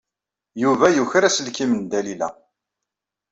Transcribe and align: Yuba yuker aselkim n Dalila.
Yuba 0.61 0.87
yuker 0.97 1.23
aselkim 1.27 1.71
n 1.75 1.81
Dalila. 1.91 2.29